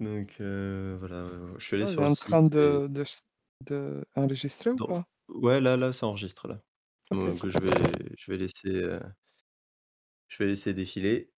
Donc 0.00 0.36
heu, 0.40 0.96
voilà, 0.98 1.16
heu, 1.24 1.54
je 1.58 1.64
suis 1.66 1.76
allé 1.76 1.84
il 1.84 1.88
sur 1.88 2.00
est 2.00 2.04
le 2.04 2.10
en 2.10 2.14
train 2.14 2.42
site 2.42 2.54
et 2.54 2.56
de 2.56 2.86
de 2.88 3.04
ch 3.04 3.18
de 3.66 4.02
enregistrer 4.16 4.70
ou 4.70 4.76
pas? 4.76 5.04
ouais, 5.28 5.60
là 5.60 5.76
là, 5.76 5.92
ça 5.92 6.06
enregistre 6.06 6.48
là. 6.48 6.60
OK. 7.10 7.18
Donc 7.20 7.46
je 7.46 7.58
vais 7.58 8.14
je 8.16 8.32
vais 8.32 8.38
laisser, 8.38 8.68
heu, 8.68 9.00
je 10.28 10.38
vais 10.38 10.46
laisser 10.46 10.72
défiler. 10.72 11.30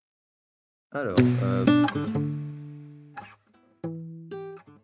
Alors, 0.91 1.17
hem, 1.19 1.85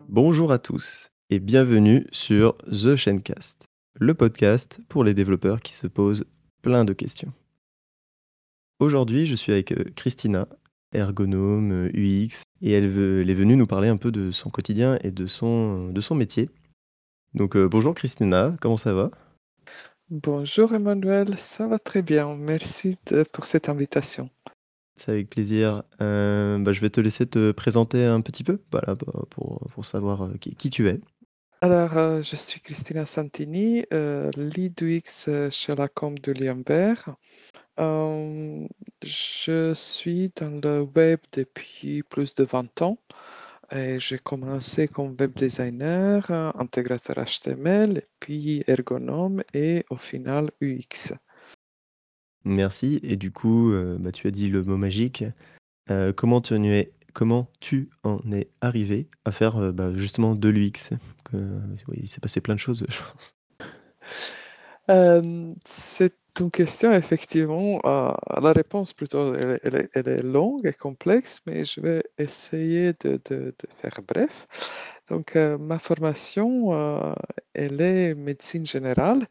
bonjour 0.10 0.52
à 0.52 0.60
tous 0.60 1.10
et 1.30 1.40
bienvenue 1.40 2.06
sur 2.12 2.58
The 2.68 2.96
Chaincast, 2.98 3.68
le 3.96 4.14
podcast 4.14 4.82
pour 4.90 5.04
les 5.06 5.14
développeurs 5.14 5.62
qui 5.62 5.74
se 5.74 5.88
posent 5.88 6.26
plein 6.62 6.84
de 6.84 6.92
questions. 6.94 7.32
Aujourd'hui, 8.80 9.26
je 9.26 9.36
suis 9.36 9.52
avec, 9.52 9.72
heu, 9.72 9.86
Christina, 9.96 10.48
ergonome, 10.94 11.90
UX 11.94 12.44
et 12.62 12.72
elle 12.72 12.90
veut 12.90 13.22
elle 13.22 13.30
est 13.30 13.36
venue 13.36 13.56
nous 13.56 13.68
parler 13.68 13.88
un 13.90 13.98
peu 13.98 14.12
de 14.12 14.32
son 14.32 14.50
quotidien 14.50 14.98
et 15.04 15.12
de 15.12 15.28
son 15.28 15.90
de 15.90 16.02
son 16.02 16.16
métier. 16.16 16.50
Donc 17.34 17.56
heu, 17.56 17.68
bonjour 17.68 17.94
Christina, 17.94 18.56
comment 18.62 18.78
ça 18.78 18.94
va? 18.94 19.12
Bonjour 20.10 20.74
Emmanuel, 20.74 21.38
ça 21.38 21.68
va 21.68 21.78
très 21.78 22.02
bien. 22.02 22.36
Merci 22.36 22.98
de 23.12 23.24
pour 23.32 23.46
cette 23.46 23.70
invitation. 23.70 24.30
C'est 24.98 25.12
avec 25.12 25.30
plaisir. 25.30 25.84
Bah, 26.00 26.74
je 26.74 26.82
vais 26.82 26.90
te 26.90 27.00
laisser 27.00 27.26
te 27.28 27.52
présenter 27.52 28.06
un 28.06 28.22
petit 28.22 28.44
peu, 28.44 28.60
voilà, 28.72 28.96
bah, 28.96 29.26
pour, 29.30 29.60
pour 29.72 29.86
savoir, 29.86 30.32
qui 30.42 30.56
qui 30.56 30.70
tu 30.70 30.88
es. 30.88 31.00
Alors, 31.62 32.24
je 32.24 32.36
suis 32.36 32.60
Christina 32.60 33.06
Santini, 33.06 33.86
lead 33.92 34.82
UX, 34.82 35.30
chez 35.52 35.76
Lacombe 35.76 36.20
de 36.20 36.32
Liemberg. 36.32 37.14
Hem, 37.80 38.68
je 39.02 39.74
suis 39.74 40.32
dans 40.36 40.60
le 40.62 40.82
web 40.82 41.20
depuis 41.32 42.04
plus 42.04 42.34
de 42.34 42.44
20 42.44 42.82
ans 42.82 42.98
et 43.72 43.98
j'ai 44.02 44.20
commencé 44.20 44.90
comme 44.90 45.16
web 45.18 45.32
designer, 45.34 46.30
intégrateur 46.60 47.24
HTML 47.24 48.02
puis 48.20 48.64
ergonome 48.68 49.44
et 49.54 49.86
au 49.90 49.96
final 49.96 50.52
UX. 50.62 51.14
Merci 52.44 53.00
et 53.02 53.16
du 53.16 53.32
coup, 53.32 53.72
heu, 53.72 53.98
bah, 53.98 54.12
tu 54.12 54.28
as 54.28 54.32
dit 54.32 54.50
le 54.50 54.62
mot 54.64 54.76
magique. 54.76 55.24
Heu, 55.90 56.12
comment 56.12 56.42
tu 56.42 56.56
en 56.56 56.64
es 56.66 56.92
comment 57.14 57.50
tu 57.62 57.90
en 58.04 58.20
es 58.34 58.50
arrivé 58.60 59.08
à 59.24 59.32
faire, 59.32 59.72
bah, 59.72 59.96
justement 59.96 60.36
de 60.36 60.50
l'UX? 60.50 60.92
Il 61.94 62.10
s'est 62.10 62.20
passé 62.20 62.42
plein 62.42 62.56
de 62.56 62.60
choses, 62.60 62.86
je 62.90 62.98
pense. 62.98 63.36
C'est 65.66 66.16
question 66.48 66.94
effectivement, 66.94 67.80
heu, 67.86 68.14
la 68.42 68.54
réponse 68.54 68.94
plutôt 68.94 69.36
elle 69.36 69.76
est 69.76 69.90
elle 69.94 70.08
est 70.08 70.22
longue 70.24 70.66
et 70.66 70.72
complexe, 70.74 71.42
mais 71.46 71.66
je 71.66 71.82
vais 71.82 72.04
essayer 72.18 72.94
de 72.94 73.20
faire 73.82 74.00
bref. 74.08 74.48
Donc, 75.10 75.36
heu, 75.36 75.58
ma 75.58 75.78
formation, 75.80 76.74
heu, 76.74 77.14
elle 77.54 77.82
est 77.82 78.16
médecine 78.16 78.66
générale 78.66 79.26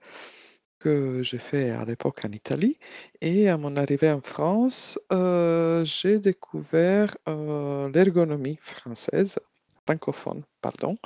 que 0.81 1.23
j'ai 1.25 1.39
fait 1.39 1.70
à 1.70 1.84
l'époque 1.87 2.25
en 2.27 2.33
Italie 2.33 2.78
et 3.22 3.48
à 3.48 3.56
mon 3.59 3.77
arrivée 3.77 4.12
en 4.12 4.22
France, 4.22 4.98
j'ai 5.84 6.19
découvert, 6.20 7.17
l'ergonomie 7.95 8.59
française, 8.62 9.39
francophone, 9.89 10.42
pardon. 10.61 10.97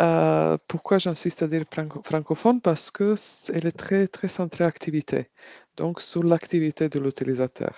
Heu, 0.00 0.58
pourquoi 0.68 0.98
j'insiste 0.98 1.42
à 1.42 1.48
dire 1.48 1.64
franco 1.72 2.02
francophone? 2.04 2.60
Parce 2.60 2.90
que 2.90 3.14
elle 3.54 3.66
est 3.66 3.78
très, 3.84 4.08
très 4.08 4.28
centrée 4.28 4.64
activité, 4.64 5.30
donc 5.76 6.00
sur 6.02 6.22
l'activité 6.24 6.88
de 6.88 6.98
l'utilisateur. 7.00 7.74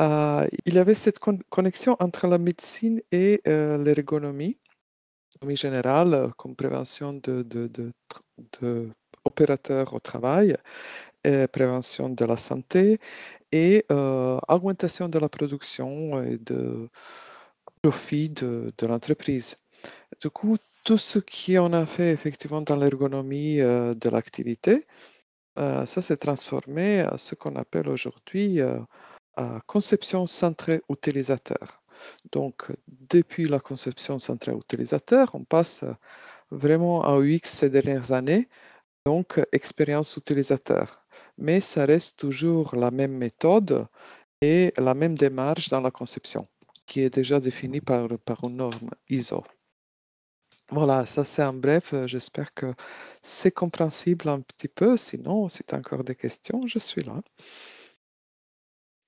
Heu, 0.00 0.48
il 0.66 0.74
y 0.74 0.78
avait 0.80 0.94
cette 1.04 1.18
con 1.20 1.38
connexion 1.50 1.96
entre 2.00 2.26
la 2.28 2.38
médecine 2.38 3.00
et 3.12 3.42
heu, 3.48 3.78
l'ergonomie, 3.84 4.58
ergonomie 5.36 5.56
générale, 5.56 6.32
comme 6.38 6.56
prévention 6.56 7.14
de 7.14 7.42
de 7.42 7.68
de 7.76 7.92
au 9.94 10.00
travail, 10.00 10.54
prévention 11.52 12.08
de 12.10 12.24
la 12.26 12.36
santé 12.36 12.98
et 13.52 13.86
augmentation 14.48 15.08
de 15.08 15.18
la 15.20 15.28
production 15.30 16.22
et 16.24 16.38
de 16.38 16.88
profit 17.82 18.30
de 18.30 18.86
l'entreprise. 18.86 19.56
Du 20.20 20.30
coup, 20.30 20.56
tout 20.84 20.98
ce 20.98 21.18
qu'on 21.20 21.72
a 21.72 21.86
fait 21.86 22.10
effectivement 22.12 22.62
dans 22.62 22.76
l'ergonomie, 22.76 23.60
heu, 23.60 23.94
de 23.94 24.08
l'activité, 24.10 24.86
heu, 25.58 25.86
ça 25.86 26.02
s'est 26.02 26.16
transformé 26.18 27.00
à 27.00 27.18
ce 27.18 27.34
qu'on 27.36 27.56
appelle 27.56 27.88
aujourd'hui, 27.88 28.60
heu, 28.60 28.80
à 29.36 29.60
conception 29.66 30.26
centrée 30.28 30.82
utilisateur. 30.90 31.82
Donc, 32.32 32.66
depuis 32.88 33.48
la 33.48 33.60
conception 33.60 34.18
centrée 34.18 34.52
utilisateur, 34.54 35.30
on 35.34 35.44
passe, 35.44 35.84
vraiment 36.50 37.04
à 37.04 37.18
UX 37.20 37.40
ces 37.50 37.70
dernières 37.70 38.12
années, 38.12 38.48
donc 39.06 39.40
expérience 39.52 40.16
utilisateur. 40.16 41.04
Mais 41.38 41.60
ça 41.62 41.86
reste 41.86 42.18
toujours 42.20 42.76
la 42.76 42.90
même 42.92 43.16
méthode 43.16 43.86
et 44.42 44.72
la 44.78 44.94
même 44.94 45.16
démarche 45.18 45.68
dans 45.70 45.80
la 45.82 45.90
conception, 45.92 46.48
qui 46.86 47.02
est 47.02 47.10
déjà 47.14 47.40
définie 47.40 47.80
par 47.82 48.08
par 48.26 48.44
une 48.44 48.56
norme 48.58 48.90
ISO. 49.10 49.44
Voilà, 50.70 51.04
ça 51.06 51.24
c'est 51.24 51.42
en 51.44 51.52
bref, 51.54 51.92
heu, 51.94 52.06
j'espère 52.06 52.52
que 52.54 52.74
c'est 53.22 53.50
compréhensible 53.50 54.28
un 54.28 54.40
petit 54.40 54.68
peu, 54.68 54.96
sinon 54.96 55.48
si 55.48 55.62
tu 55.64 55.74
as 55.74 55.78
encore 55.78 56.04
des 56.04 56.14
questions, 56.14 56.66
je 56.66 56.78
suis 56.78 57.02
là. 57.02 57.20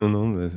Non, 0.01 0.09
non, 0.09 0.31
bah, 0.31 0.49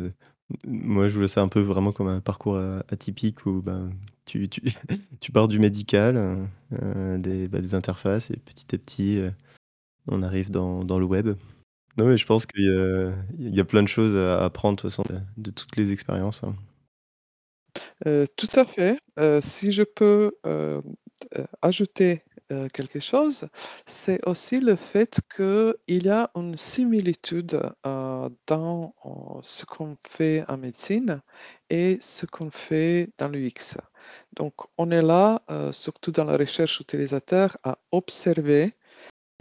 moi, 0.65 1.07
je 1.07 1.17
vois 1.17 1.27
ça 1.27 1.41
un 1.41 1.47
peu 1.49 1.59
vraiment 1.61 1.91
comme 1.91 2.07
un 2.07 2.21
parcours, 2.21 2.55
heu, 2.55 2.81
atypique 2.89 3.45
où, 3.45 3.61
ben, 3.61 3.91
tu 4.25 4.47
tu 4.49 4.61
tu 5.19 5.31
pars 5.31 5.47
du 5.47 5.59
médical, 5.59 6.47
des, 6.71 7.47
bah, 7.47 7.61
des 7.61 7.75
interfaces 7.75 8.31
et 8.31 8.37
petit 8.37 8.75
à 8.75 8.77
petit, 8.77 9.21
on 10.07 10.23
arrive 10.23 10.51
dans 10.51 10.83
dans 10.83 10.99
le 10.99 11.05
web. 11.05 11.29
Non, 11.97 12.07
mais 12.07 12.17
je 12.17 12.25
pense 12.27 12.45
qu'il 12.47 13.13
y 13.39 13.59
a 13.61 13.65
plein 13.65 13.83
de 13.83 13.89
choses 13.89 14.15
à 14.17 14.43
apprendre 14.45 14.89
de 15.37 15.51
toutes 15.51 15.77
les 15.77 15.91
expériences, 15.93 16.43
hein. 16.43 16.55
Tout 18.01 18.49
à 18.55 18.65
fait, 18.65 18.99
si 19.41 19.71
je 19.71 19.83
peux, 19.83 20.31
ajouter, 21.61 22.23
quelque 22.73 22.99
chose, 22.99 23.47
c'est 23.87 24.25
aussi 24.27 24.59
le 24.59 24.75
fait 24.75 25.19
qu'il 25.35 26.05
y 26.05 26.09
a 26.09 26.29
une 26.35 26.57
similitude, 26.57 27.59
dans, 27.83 28.93
ce 29.41 29.65
qu'on 29.65 29.97
fait 30.07 30.43
en 30.47 30.57
médecine 30.57 31.21
et 31.69 31.97
ce 32.01 32.25
qu'on 32.25 32.51
fait 32.51 33.09
dans 33.17 33.29
l'UX. 33.29 33.77
Donc 34.33 34.53
on 34.77 34.91
est 34.91 35.01
là, 35.01 35.41
surtout 35.71 36.11
dans 36.11 36.25
la 36.25 36.37
recherche 36.37 36.79
utilisateur, 36.79 37.57
à 37.63 37.77
observer 37.91 38.75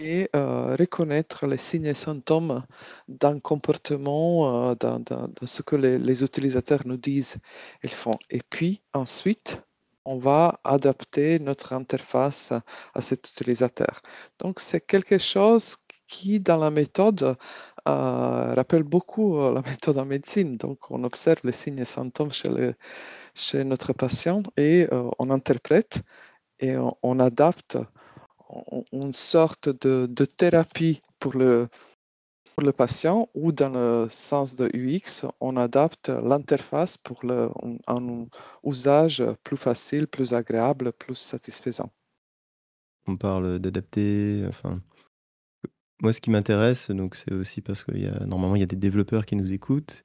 Et 0.05 0.29
heu, 0.35 0.75
reconnaître 0.77 1.47
les 1.47 1.57
signes 1.57 1.85
et 1.85 1.93
symptômes 1.93 2.63
d'un 3.07 3.39
comportement, 3.39 4.75
dans 4.75 4.99
dans 4.99 5.27
ce 5.45 5.61
que 5.61 5.75
les 5.77 6.23
utilisateurs 6.23 6.81
nous 6.85 6.97
disent, 6.97 7.37
ils 7.83 7.89
font. 7.89 8.17
Et 8.29 8.41
puis 8.49 8.81
ensuite, 8.93 9.61
on 10.05 10.17
va 10.17 10.59
adapter 10.65 11.39
notre 11.39 11.71
interface 11.73 12.51
à 12.93 13.01
cet 13.01 13.29
utilisateur. 13.29 14.01
Donc 14.39 14.59
c'est 14.59 14.85
quelque 14.85 15.17
chose 15.19 15.77
qui, 16.07 16.39
dans 16.41 16.57
la 16.57 16.69
méthode, 16.69 17.23
heu, 17.23 17.35
rappelle 17.87 18.83
beaucoup, 18.83 19.37
heu, 19.37 19.53
la 19.53 19.61
méthode 19.61 19.97
en 19.99 20.05
médecine. 20.05 20.57
Donc 20.57 20.91
on 20.91 21.03
observe 21.05 21.39
les 21.45 21.53
signes 21.53 21.79
et 21.79 21.85
symptômes 21.85 22.31
chez 23.35 23.63
notre 23.63 23.93
patient 23.93 24.43
et 24.57 24.87
on 25.19 25.29
interprète 25.29 26.01
et 26.59 26.75
on 27.03 27.19
adapte 27.19 27.77
une 28.91 29.13
sorte 29.13 29.69
de 29.69 30.07
de 30.07 30.25
thérapie 30.25 31.01
pour 31.19 31.35
le 31.35 31.67
pour 32.55 32.63
le 32.63 32.71
patient 32.71 33.29
ou 33.33 33.51
dans 33.51 33.69
le 33.69 34.07
sens 34.09 34.55
de 34.55 34.69
UX, 34.73 35.27
on 35.39 35.57
adapte 35.57 36.09
l'interface 36.09 36.97
pour 36.97 37.25
le 37.25 37.49
un 37.87 38.27
usage 38.63 39.23
plus 39.43 39.57
facile, 39.57 40.07
plus 40.07 40.33
agréable, 40.33 40.93
plus 40.93 41.15
satisfaisant. 41.15 41.91
On 43.07 43.17
parle, 43.17 43.59
d'adapter, 43.59 44.45
enfin, 44.47 44.79
moi, 46.01 46.13
ce 46.13 46.21
qui 46.21 46.29
m'intéresse, 46.29 46.91
donc 46.91 47.15
c'est 47.15 47.33
aussi 47.33 47.61
parce 47.61 47.83
qu'il 47.83 48.01
y 48.01 48.07
a 48.07 48.25
normalement, 48.25 48.55
il 48.55 48.59
y 48.59 48.63
a 48.63 48.67
des 48.67 48.75
développeurs 48.75 49.25
qui 49.25 49.35
nous 49.35 49.51
écoutent 49.51 50.03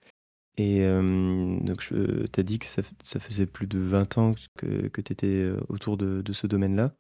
et 0.57 0.81
donc 0.89 1.81
tu 1.81 2.41
as 2.41 2.43
dit 2.43 2.59
que 2.59 2.67
ça 2.67 3.21
faisait 3.21 3.47
plus 3.47 3.67
de 3.67 3.79
20 3.79 4.19
ans 4.19 4.33
que 4.57 4.89
que 4.89 5.01
tu 5.01 5.13
étais, 5.13 5.53
autour 5.69 5.97
de 5.97 6.23
de 6.23 6.33
ce 6.33 6.47
domaine-là 6.47 6.95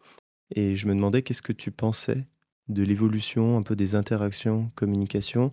et 0.50 0.76
je 0.76 0.86
me 0.88 0.94
demandais 0.94 1.22
qu'est-ce 1.22 1.42
que 1.42 1.52
tu 1.52 1.70
pensais 1.70 2.26
de 2.68 2.82
l'évolution 2.82 3.56
un 3.56 3.62
peu 3.62 3.76
des 3.76 3.94
interactions, 3.94 4.70
communication 4.74 5.52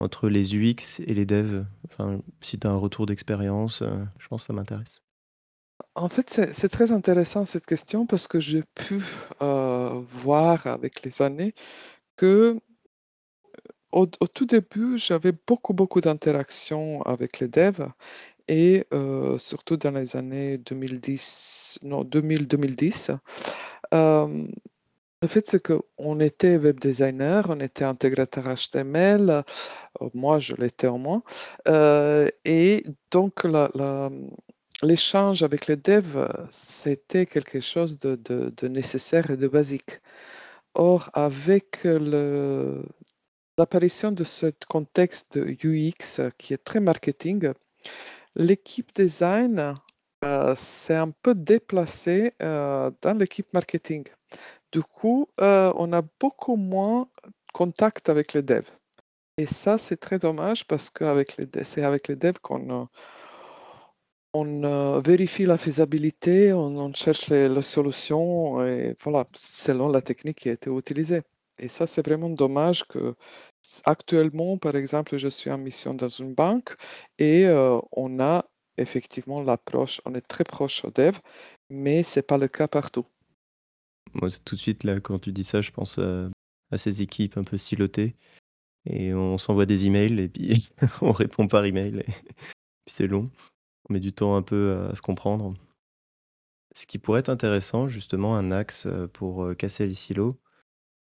entre 0.00 0.28
les 0.28 0.54
UX 0.56 1.00
et 1.06 1.14
les 1.14 1.26
devs? 1.26 1.64
Enfin, 1.90 2.20
si 2.40 2.58
tu 2.58 2.66
as 2.66 2.70
un 2.70 2.76
retour 2.76 3.06
d'expérience, 3.06 3.82
heu, 3.82 4.06
je 4.18 4.28
pense 4.28 4.42
que 4.42 4.46
ça 4.48 4.52
m'intéresse. 4.52 5.02
En 5.96 6.08
fait, 6.08 6.30
c'est 6.52 6.68
très 6.68 6.92
intéressant 6.92 7.44
cette 7.44 7.66
question 7.66 8.06
parce 8.06 8.28
que 8.28 8.38
j'ai 8.40 8.62
pu, 8.74 9.02
heu, 9.42 9.88
voir 10.02 10.66
avec 10.66 11.02
les 11.02 11.22
années 11.22 11.54
que 12.16 12.58
Au 13.92 14.02
au 14.20 14.26
tout 14.26 14.44
début, 14.44 14.98
j'avais 14.98 15.32
beaucoup, 15.46 15.72
beaucoup 15.72 16.00
d'interactions 16.00 17.00
avec 17.02 17.38
les 17.38 17.48
devs 17.48 17.88
et 18.48 18.86
surtout 19.38 19.76
dans 19.76 19.92
les 19.92 20.16
années 20.16 20.58
2010, 20.58 21.78
non 21.82 22.04
2000-2010. 22.04 23.10
Hem, 23.92 24.48
le 25.22 25.28
fait, 25.28 25.48
c'est 25.48 25.62
qu'on 25.62 26.20
était 26.20 26.56
web 26.58 26.80
designer, 26.80 27.46
on 27.48 27.60
était 27.60 27.84
intégrateur 27.84 28.44
HTML, 28.54 29.30
heu, 29.30 29.42
moi 30.14 30.38
je 30.38 30.54
l'étais 30.56 30.86
au 30.88 30.98
moins, 30.98 31.22
heu 31.68 32.28
et 32.44 32.84
donc 33.10 33.44
l'échange 34.82 35.42
avec 35.42 35.66
les 35.66 35.76
devs, 35.76 36.28
c'était 36.50 37.26
quelque 37.26 37.60
chose 37.60 37.96
de 37.98 38.68
nécessaire 38.68 39.30
et 39.30 39.36
de 39.36 39.48
basique. 39.48 40.00
Or 40.74 41.10
avec 41.14 41.86
l'apparition 43.58 44.12
de 44.12 44.24
ce 44.24 44.46
contexte 44.68 45.38
UX 45.62 46.20
qui 46.38 46.52
est 46.54 46.64
très 46.64 46.80
marketing, 46.80 47.52
l'équipe 48.36 48.92
design, 48.94 49.74
heu, 50.24 50.54
s'est 50.56 50.96
un 50.96 51.10
peu 51.10 51.34
déplacée, 51.34 52.30
heu, 52.42 52.90
dans 53.02 53.18
l'équipe 53.18 53.52
marketing. 53.52 54.04
Du 54.72 54.82
coup, 54.82 55.26
heu, 55.40 55.72
on 55.76 55.92
a 55.92 56.02
beaucoup 56.20 56.56
moins 56.56 57.08
contact 57.52 58.08
avec 58.08 58.32
les 58.34 58.42
devs 58.42 58.70
et 59.38 59.46
ça, 59.46 59.78
c'est 59.78 59.96
très 59.96 60.18
dommage 60.18 60.66
parce 60.66 60.90
les 61.38 61.46
dev 61.46 61.64
c'est 61.64 61.84
avec 61.84 62.08
les 62.08 62.16
devs 62.16 62.38
qu'on, 62.40 62.88
on, 64.34 65.00
vérifie 65.00 65.46
la 65.46 65.58
faisabilité, 65.58 66.52
on 66.52 66.92
cherche 66.94 67.28
les 67.28 67.48
les 67.48 67.62
solutions 67.62 68.64
et 68.64 68.96
voilà, 69.02 69.24
selon 69.34 69.88
la 69.88 70.02
technique 70.02 70.38
qui 70.40 70.48
a 70.50 70.52
été 70.52 70.70
utilisée 70.70 71.22
et 71.58 71.68
ça, 71.68 71.86
c'est 71.86 72.04
vraiment 72.06 72.30
dommage 72.30 72.84
que 72.84 73.14
actuellement, 73.86 74.58
par 74.58 74.76
exemple, 74.76 75.16
je 75.18 75.28
suis 75.28 75.50
en 75.50 75.58
mission 75.58 75.94
dans 75.94 76.08
une 76.08 76.34
banque 76.34 76.74
et 77.18 77.46
on 77.92 78.20
a 78.20 78.44
effectivement 78.78 79.42
l'approche 79.42 80.00
on 80.04 80.14
est 80.14 80.20
très 80.26 80.44
proche 80.44 80.84
aux 80.84 80.90
devs, 80.90 81.18
mais 81.70 82.02
c'est 82.02 82.26
pas 82.26 82.38
le 82.38 82.48
cas 82.48 82.68
partout. 82.68 83.06
Moi, 84.14 84.28
tout 84.44 84.54
de 84.54 84.60
suite 84.60 84.84
là, 84.84 85.00
quand 85.00 85.18
tu 85.18 85.32
dis 85.32 85.44
ça, 85.44 85.60
je 85.60 85.72
pense, 85.72 85.98
à 85.98 86.78
ces 86.78 87.02
équipes 87.02 87.36
un 87.36 87.44
peu 87.44 87.56
silotées 87.56 88.16
et 88.86 89.14
on 89.14 89.38
s'envoie 89.38 89.66
des 89.66 89.86
emails 89.86 90.20
et 90.20 90.28
puis 90.28 90.70
on 91.02 91.12
répond 91.12 91.48
par 91.48 91.64
email 91.64 91.98
et 91.98 92.04
puis 92.04 92.34
c'est 92.88 93.06
long. 93.06 93.30
On 93.88 93.94
met 93.94 94.00
du 94.00 94.12
temps 94.12 94.36
un 94.36 94.42
peu 94.42 94.88
à 94.90 94.94
se 94.94 95.02
comprendre. 95.02 95.54
Ce 96.74 96.86
qui 96.86 96.98
pourrait 96.98 97.20
être 97.20 97.28
intéressant, 97.28 97.88
justement, 97.88 98.36
un 98.36 98.50
axe, 98.50 98.86
heu, 98.86 99.06
pour, 99.08 99.44
heu, 99.44 99.54
casser 99.54 99.86
les 99.86 99.94
silos, 99.94 100.40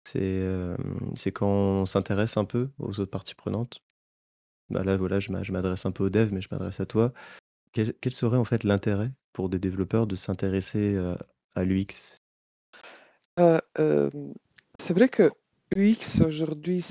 c'est, 0.05 0.21
hem, 0.23 1.13
c'est 1.17 1.33
quand 1.33 1.49
on 1.49 1.87
s'intéresse 1.87 2.37
un 2.37 2.45
peu 2.45 2.71
aux 2.79 3.01
autres 3.01 3.11
parties 3.11 3.35
prenantes. 3.35 3.83
Bah, 4.71 4.85
là, 4.85 4.97
voilà, 4.97 5.21
je 5.21 5.33
m'a 5.33 5.43
je 5.43 5.53
m'adresse 5.53 5.87
un 5.87 5.93
peu 5.93 6.05
aux 6.05 6.11
devs, 6.11 6.33
mais 6.33 6.41
je 6.41 6.49
m'adresse 6.51 6.81
à 6.81 6.87
toi. 6.87 7.13
Quel 7.73 8.13
serait, 8.13 8.37
en 8.37 8.45
fait, 8.45 8.65
l'intérêt 8.65 9.13
pour 9.33 9.49
des 9.49 9.59
développeurs 9.59 10.07
de 10.07 10.17
s'intéresser, 10.17 10.99
à 11.55 11.65
l'UX? 11.65 12.21
Heu, 13.39 13.61
hem, 13.79 14.35
c'est 14.79 14.95
vrai 14.95 15.09
que 15.09 15.31
UX 15.77 16.21
aujourd'hui, 16.27 16.85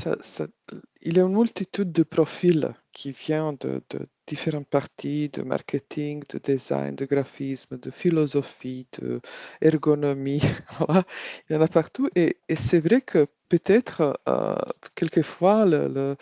il 1.01 1.19
a 1.19 1.23
une 1.23 1.33
multitude 1.37 1.91
de 1.91 2.03
profils 2.03 2.73
qui 2.99 3.13
vient 3.13 3.53
de 3.53 3.81
différentes 4.27 4.67
parties, 4.67 5.29
de 5.29 5.41
marketing, 5.43 6.21
de 6.33 6.37
design, 6.37 6.95
de 6.97 7.05
graphisme, 7.05 7.77
de 7.77 7.91
philosophie, 7.91 8.87
de 8.99 9.21
ergonomie. 9.61 10.41
Il 11.49 11.53
y 11.53 11.55
en 11.55 11.61
a 11.61 11.69
partout 11.69 12.09
et 12.17 12.35
c'est 12.57 12.81
vrai 12.81 12.99
que 13.01 13.25
peut-être, 13.47 14.19
heu, 14.27 14.55
quelquefois 14.95 15.63
le 15.65 16.17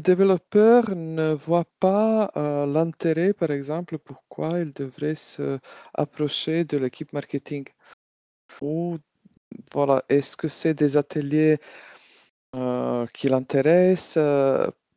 développeur 0.00 0.96
ne 0.96 1.34
voit 1.34 1.66
pas, 1.78 2.30
heu, 2.38 2.64
l'intérêt, 2.72 3.34
par 3.34 3.50
exemple, 3.50 3.98
pourquoi 3.98 4.60
il 4.60 4.70
devrait 4.70 5.14
se 5.14 5.58
approcher 5.92 6.64
de 6.64 6.78
l'équipe 6.78 7.12
marketing 7.12 7.66
ou 8.62 8.98
voilà, 9.72 10.04
est-ce 10.08 10.36
que 10.36 10.48
c'est 10.48 10.74
des 10.74 10.96
ateliers, 10.96 11.58
heu, 12.56 13.06
qui 13.14 13.28
l'intéressent, 13.28 14.18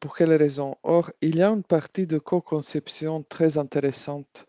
pour 0.01 0.15
quelles 0.17 0.33
raisons? 0.35 0.75
Or, 0.83 1.11
il 1.21 1.37
y 1.37 1.43
a 1.43 1.49
une 1.49 1.63
partie 1.63 2.07
de 2.07 2.19
co-conception 2.19 3.23
très 3.23 3.57
intéressante, 3.59 4.47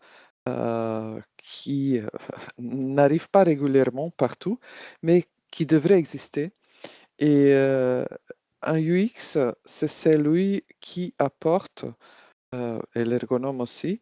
heu, 0.49 1.21
qui, 1.37 1.99
heu, 1.99 2.09
n'arrive 2.59 3.29
pas 3.31 3.43
régulièrement 3.45 4.11
partout, 4.11 4.59
mais 5.03 5.25
qui 5.51 5.65
devrait 5.67 5.99
exister 5.99 6.53
et 7.19 7.51
heu, 7.53 8.05
un 8.63 8.77
UX, 8.79 9.37
c'est 9.65 9.89
celui 9.89 10.65
qui 10.81 11.13
apporte, 11.19 11.85
et 12.95 13.03
l'ergonome 13.05 13.61
aussi, 13.61 13.99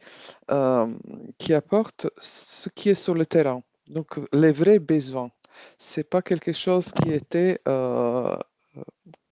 qui 1.38 1.54
apporte 1.54 2.08
ce 2.20 2.70
qui 2.70 2.90
est 2.90 2.96
sur 2.96 3.14
le 3.16 3.26
terrain, 3.26 3.64
donc 3.90 4.20
les 4.34 4.52
vrais 4.52 4.80
besoins. 4.80 5.32
C'est 5.78 6.04
pas 6.10 6.22
quelque 6.22 6.54
chose 6.54 6.92
qui 6.92 7.12
était, 7.12 7.60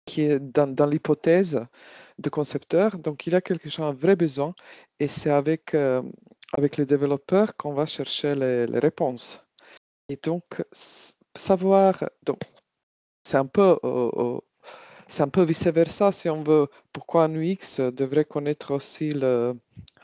qui 0.04 0.22
est 0.22 0.40
dans 0.40 0.86
l'hypothèse 0.86 1.60
de 2.18 2.30
concepteur, 2.30 2.98
donc 2.98 3.26
il 3.26 3.32
y 3.32 3.36
a 3.36 3.40
quelque 3.40 3.70
chose 3.70 3.86
un 3.86 3.92
vrai 3.92 4.16
besoin 4.16 4.54
et 5.00 5.08
c'est 5.08 5.30
avec, 5.30 5.74
hem, 5.74 6.12
avec 6.52 6.76
les 6.76 6.86
développeurs 6.86 7.56
qu'on 7.56 7.74
va 7.74 7.86
chercher 7.86 8.34
les 8.34 8.78
réponses 8.78 9.44
et 10.08 10.16
donc 10.16 10.64
savoir 11.36 12.04
donc 12.24 12.40
c'est 13.24 13.36
un 13.36 13.46
peu, 13.46 13.78
c'est 15.06 15.22
peu 15.28 15.44
vice 15.44 15.66
versa 15.66 16.12
si 16.12 16.28
on 16.30 16.42
veut. 16.42 16.68
Pourquoi 16.92 17.24
un 17.24 17.34
devrait 17.90 18.24
connaître 18.24 18.72
aussi 18.72 19.10
le 19.10 19.54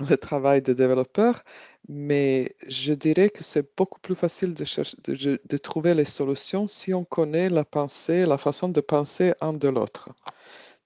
le 0.00 0.16
travail 0.16 0.62
de 0.62 0.72
développeur, 0.72 1.42
mais 1.88 2.56
je 2.66 2.92
dirais 2.94 3.30
que 3.30 3.44
c'est 3.44 3.76
beaucoup 3.76 4.00
plus 4.00 4.14
facile 4.14 4.54
de 4.54 4.64
chercher 4.64 4.96
de 5.06 5.56
trouver 5.56 5.94
les 5.94 6.04
solutions 6.04 6.66
si 6.66 6.94
on 6.94 7.04
connaît 7.04 7.48
la 7.48 7.64
pensée, 7.64 8.26
la 8.26 8.38
façon 8.38 8.68
de 8.68 8.80
penser 8.80 9.34
un 9.40 9.52
de 9.52 9.68
l'autre. 9.68 10.08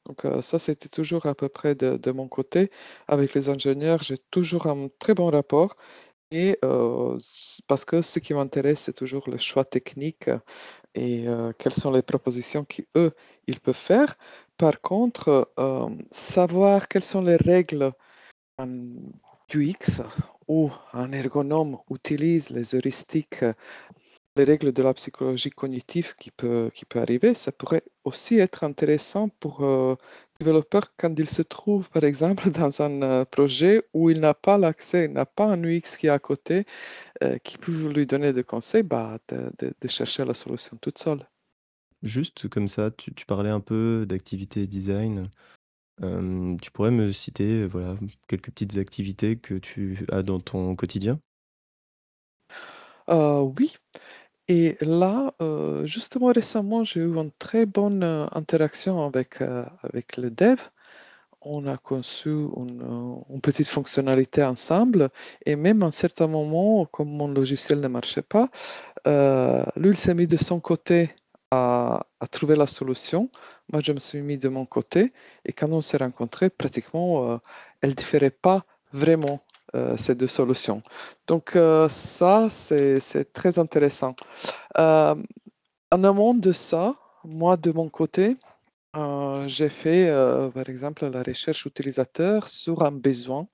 Donc 0.09 0.25
ça, 0.43 0.59
c'était 0.59 0.89
toujours 0.89 1.27
à 1.27 1.35
peu 1.35 1.49
près 1.49 1.75
de 1.75 2.11
mon 2.11 2.29
côté. 2.29 2.71
Avec 3.07 3.35
les 3.35 3.49
ingénieurs, 3.49 4.03
j'ai 4.03 4.19
toujours 4.31 4.67
un 4.67 4.89
très 4.99 5.15
bon 5.15 5.31
rapport 5.31 5.77
et 6.31 6.59
parce 7.67 7.85
que 7.85 8.03
ce 8.03 8.19
qui 8.19 8.35
m'intéresse, 8.35 8.81
c'est 8.81 8.95
toujours 8.95 9.29
le 9.29 9.39
choix 9.39 9.65
technique 9.65 10.31
et 10.95 11.27
quelles 11.59 11.75
sont 11.75 11.91
les 11.91 12.03
propositions 12.03 12.65
qu'eux, 12.65 13.13
ils 13.47 13.61
peuvent 13.61 13.75
faire. 13.75 14.17
Par 14.57 14.81
contre, 14.81 15.53
savoir 16.11 16.89
quelles 16.89 17.05
sont 17.05 17.23
les 17.23 17.37
règles 17.37 17.93
un 18.59 18.69
UX 19.55 20.03
ou 20.49 20.71
un 20.93 21.13
ergonome 21.13 21.79
utilise, 21.91 22.51
les 22.51 22.75
heuristiques, 22.75 23.45
les 24.37 24.45
règles 24.45 24.73
de 24.73 24.83
la 24.83 24.95
psychologie 24.95 25.51
cognitive 25.51 26.15
qui 26.17 26.31
peut 26.31 26.71
qui 26.75 26.85
peut 26.85 27.01
arriver, 27.01 27.35
ça 27.35 27.53
pourrait 27.53 27.85
aussi 28.09 28.39
être 28.39 28.65
intéressant 28.65 29.29
pour, 29.29 29.63
heu, 29.65 29.97
développeur 30.41 30.95
quand 30.97 31.15
il 31.19 31.29
se 31.29 31.43
trouve, 31.43 31.91
par 31.91 32.05
exemple, 32.05 32.51
dans 32.51 32.83
un, 32.83 33.03
heu, 33.23 33.25
projet 33.25 33.83
où 33.95 34.11
il 34.11 34.21
n'a 34.21 34.35
pas 34.35 34.59
l'accès, 34.59 35.07
il 35.07 35.13
n'a 35.13 35.27
pas 35.27 35.47
un 35.47 35.63
UX 35.65 35.97
qui 35.99 36.07
est 36.09 36.11
à 36.11 36.19
côté, 36.19 36.65
heu, 37.25 37.39
qui 37.45 37.59
peut 37.59 37.89
lui 37.89 38.07
donner 38.07 38.33
des 38.35 38.45
conseils, 38.45 38.85
bah, 38.85 39.19
de 39.29 39.51
de 39.61 39.75
de 39.81 39.89
chercher 39.89 40.25
la 40.27 40.35
solution 40.35 40.79
toute 40.83 40.99
seule. 40.99 41.27
Juste 42.03 42.49
comme 42.49 42.67
ça, 42.67 42.91
tu 42.91 43.15
tu 43.15 43.25
parlais 43.25 43.51
un 43.51 43.61
peu 43.61 44.05
d'activités 44.05 44.67
design. 44.67 45.31
Tu 46.63 46.71
pourrais 46.73 46.91
me 46.91 47.11
citer, 47.13 47.67
voilà, 47.67 47.97
quelques 48.29 48.51
petites 48.51 48.77
activités 48.79 49.39
que 49.39 49.55
tu 49.55 50.05
as 50.11 50.23
dans 50.23 50.41
ton 50.41 50.75
quotidien? 50.77 51.21
Heu, 53.07 53.55
oui 53.59 53.75
et 54.49 54.77
là, 54.81 55.33
heu, 55.43 55.85
justement 55.87 56.29
récemment, 56.29 56.85
j'ai 56.85 57.01
eu 57.01 57.17
une 57.17 57.31
très 57.39 57.67
bonne, 57.67 58.03
heu, 58.05 58.27
interaction 58.33 59.05
avec, 59.07 59.43
heu, 59.43 59.65
avec 59.83 60.17
le 60.17 60.31
dev. 60.31 60.59
On 61.43 61.67
a 61.69 61.77
conçu 61.79 62.31
une, 62.31 63.41
petite 63.43 63.69
fonctionnalité 63.69 64.43
ensemble 64.45 65.11
et 65.47 65.57
même 65.57 65.83
à 65.83 65.87
un 65.87 65.91
certain 65.93 66.27
moment, 66.29 66.85
comme 66.87 67.11
mon 67.11 67.29
logiciel 67.29 67.81
ne 67.81 67.89
marchait 67.89 68.23
pas, 68.23 68.51
lui, 69.77 69.91
il 69.91 69.99
s'est 69.99 70.15
mis 70.15 70.27
de 70.27 70.37
son 70.37 70.61
côté 70.61 71.11
à 71.51 72.03
à 72.21 72.27
trouver 72.27 72.57
la 72.57 72.67
solution. 72.67 73.31
Moi, 73.73 73.81
je 73.85 73.93
me 73.93 74.01
suis 74.01 74.21
mis 74.23 74.39
de 74.39 74.49
mon 74.49 74.67
côté 74.67 75.13
et 75.45 75.53
quand 75.53 75.69
on 75.71 75.81
s'est 75.81 75.99
rencontrés, 75.99 76.51
pratiquement, 76.51 77.35
heu, 77.35 77.39
elles 77.83 77.95
différaient 77.95 78.31
pas 78.31 78.65
vraiment, 78.93 79.41
ces 79.97 80.15
2 80.15 80.27
solutions. 80.27 80.83
Donc 81.27 81.57
heu, 81.57 81.87
ça, 81.91 82.49
c'est 82.51 83.33
très 83.33 83.59
intéressant. 83.59 84.15
Hem, 84.77 85.25
en 85.91 86.05
amont 86.05 86.35
de 86.35 86.53
ça, 86.53 86.95
moi, 87.25 87.57
de 87.57 87.73
mon 87.73 87.89
côté, 87.89 88.37
j'ai 89.47 89.69
fait, 89.69 90.11
par 90.55 90.69
exemple, 90.69 91.07
la 91.07 91.23
recherche 91.23 91.67
utilisateur 91.67 92.49
sur 92.49 92.83
un 92.83 92.93
besoin 92.93 93.47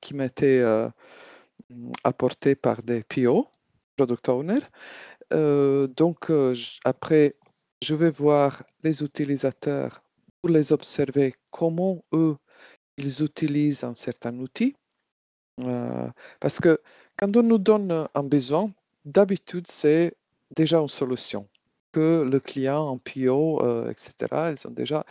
qui 0.00 0.14
m'était, 0.14 0.62
apporté 2.04 2.54
par 2.54 2.82
des 2.82 3.02
PO, 3.04 3.46
product 3.96 4.28
owner. 4.28 4.60
Donc 5.30 6.30
après, 6.84 7.36
je 7.82 7.94
vais 7.94 8.10
voir 8.10 8.62
les 8.82 9.02
utilisateurs 9.02 10.02
pour 10.40 10.50
les 10.50 10.72
observer, 10.72 11.34
comment 11.50 12.02
eux, 12.12 12.36
ils 12.96 13.22
utilisent 13.22 13.84
un 13.84 13.94
certain 13.94 14.36
outil 14.38 14.74
Heu, 15.58 16.10
parce 16.40 16.60
que 16.60 16.78
quand 17.18 17.36
on 17.36 17.42
nous 17.42 17.58
donne 17.58 18.08
un 18.14 18.22
besoin, 18.22 18.70
d'habitude, 19.04 19.66
c'est 19.68 20.14
déjà 20.56 20.78
une 20.78 20.88
solution 20.88 21.48
que 21.92 22.22
le 22.22 22.40
client 22.40 22.86
en 22.88 22.98
PO, 22.98 23.60
heu, 23.64 23.90
et 23.90 23.94
cetera, 23.96 24.50
ils 24.52 24.66
ont 24.68 24.70
déjà 24.70 25.04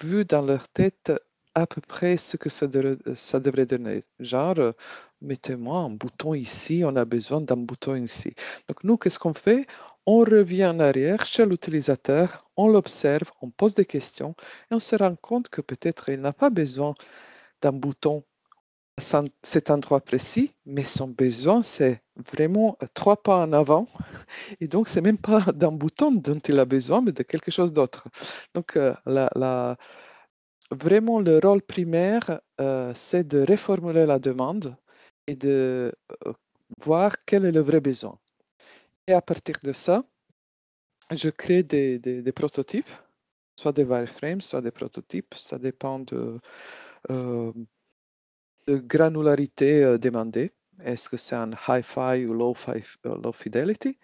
vu 0.00 0.24
dans 0.24 0.42
leur 0.42 0.68
tête 0.68 1.12
à 1.54 1.66
peu 1.66 1.80
près 1.82 2.16
ce 2.18 2.36
que 2.38 2.48
ça 2.50 2.66
devrait 2.68 3.66
donner. 3.66 4.04
Genre, 4.20 4.58
heu: 4.60 4.74
«Mettez-moi 5.22 5.78
un 5.80 5.90
bouton 5.90 6.34
ici, 6.34 6.82
on 6.86 6.96
a 6.96 7.04
besoin 7.06 7.40
d'un 7.42 7.56
bouton 7.58 7.96
ici». 7.96 8.34
Donc 8.68 8.84
nous, 8.84 8.96
qu'est-ce 8.98 9.18
qu'on 9.20 9.34
fait? 9.34 9.66
On 10.06 10.20
revient 10.20 10.66
en 10.66 10.80
arrière 10.80 11.26
chez 11.26 11.46
l'utilisateur, 11.46 12.44
on 12.56 12.68
l'observe, 12.68 13.30
on 13.42 13.50
pose 13.50 13.74
des 13.76 13.86
questions 13.86 14.34
et 14.70 14.74
on 14.74 14.80
se 14.80 14.96
rend 14.96 15.16
compte 15.16 15.48
que 15.50 15.60
peut-être 15.62 16.08
il 16.10 16.20
n'a 16.20 16.32
pas 16.34 16.50
besoin 16.50 16.94
d'un 17.62 17.72
bouton 17.72 18.24
cet 18.98 19.70
endroit 19.70 20.00
précis, 20.00 20.52
mais 20.66 20.84
son 20.84 21.08
besoin, 21.08 21.62
c'est 21.62 22.02
vraiment, 22.32 22.76
heu, 22.82 22.86
3 22.94 23.22
pas 23.22 23.38
en 23.38 23.52
avant. 23.52 23.88
Et 24.60 24.68
donc 24.68 24.88
c'est 24.88 25.00
même 25.00 25.18
pas 25.18 25.40
d'un 25.54 25.72
bouton 25.72 26.12
dont 26.12 26.38
il 26.48 26.58
a 26.58 26.64
besoin, 26.64 27.00
mais 27.02 27.12
de 27.12 27.22
quelque 27.22 27.50
chose 27.50 27.72
d'autre. 27.72 28.04
Donc 28.54 28.78
la 29.06 29.76
vraiment 30.70 31.20
le 31.20 31.38
rôle 31.38 31.62
primaire, 31.62 32.40
heu, 32.60 32.92
c'est 32.94 33.26
de 33.26 33.44
reformuler 33.48 34.06
la 34.06 34.18
demande 34.18 34.76
et 35.26 35.36
de, 35.36 35.92
voir 36.84 37.12
quel 37.26 37.44
est 37.44 37.52
le 37.52 37.60
vrai 37.60 37.80
besoin. 37.80 38.18
Et 39.08 39.12
à 39.12 39.22
partir 39.22 39.56
de 39.62 39.72
ça 39.72 40.04
je 41.10 41.28
crée 41.28 41.62
des 41.62 42.32
prototypes, 42.34 42.88
soit 43.60 43.72
des 43.72 43.84
wireframes, 43.84 44.40
soit 44.40 44.62
des 44.62 44.70
prototypes, 44.70 45.34
ça 45.34 45.58
dépend 45.58 46.00
de, 46.00 46.38
de 48.66 48.76
granularité, 48.78 49.82
heu, 49.84 49.98
demandée. 49.98 50.52
Est-ce 50.84 51.08
que 51.08 51.16
c'est 51.16 51.36
un 51.36 51.50
hi-fi 51.68 52.26
ou 52.26 52.34
low-fi 52.34 52.80
f 52.80 52.98
heu, 53.06 53.14
low 53.22 53.32
fidelity? 53.32 53.98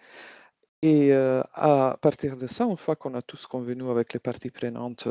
Et 0.81 1.11
à 1.13 1.97
partir 2.01 2.37
de 2.37 2.47
ça, 2.47 2.63
une 2.63 2.77
fois 2.77 2.95
qu'on 2.95 3.13
a 3.13 3.21
tous 3.21 3.45
convenu 3.47 3.89
avec 3.89 4.13
les 4.13 4.19
parties 4.21 4.49
prenantes 4.49 5.09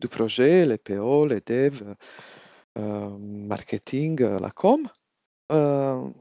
du 0.00 0.08
projet, 0.08 0.66
les 0.66 0.78
PO, 0.78 1.26
les 1.26 1.40
devs, 1.40 1.94
marketing, 2.76 4.20
la 4.20 4.50
com, 4.50 4.88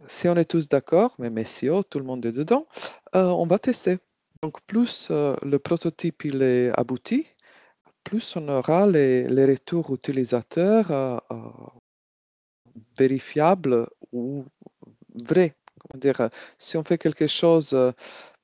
si 0.07 0.27
on 0.27 0.35
est 0.35 0.45
tous 0.45 0.69
d'accord, 0.69 1.15
même 1.17 1.39
SEO, 1.39 1.81
tout 1.81 1.97
le 1.97 2.05
monde 2.05 2.23
est 2.27 2.31
dedans, 2.31 2.67
on 3.13 3.47
va 3.47 3.57
tester. 3.57 3.97
Donc 4.43 4.61
plus, 4.67 5.09
le 5.09 5.57
prototype 5.57 6.25
il 6.25 6.43
est 6.43 6.71
abouti, 6.79 7.25
plus 8.03 8.35
on 8.35 8.47
aura 8.49 8.85
les 8.85 9.45
retours 9.47 9.91
utilisateurs, 9.95 11.23
vérifiables 12.97 13.87
ou 14.11 14.45
vrais. 15.15 15.55
Comment 15.79 15.99
dire? 15.99 16.29
Si 16.57 16.77
on 16.77 16.83
fait 16.83 16.97
quelque 16.97 17.27
chose, 17.27 17.73
heu, 17.73 17.93